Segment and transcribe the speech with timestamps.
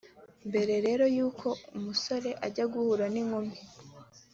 [0.49, 1.47] Mbere rero y’uko
[1.77, 3.55] umusore ajya guhura n’inkumi